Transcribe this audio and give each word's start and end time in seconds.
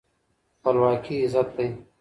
خپلواکي 0.63 1.15
عزت 1.25 1.49
دی. 1.57 1.67